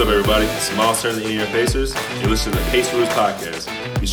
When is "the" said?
1.16-1.24, 2.64-2.70